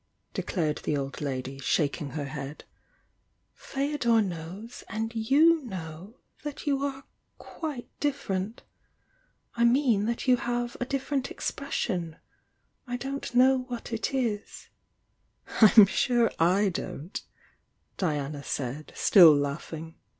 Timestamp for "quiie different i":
7.39-9.63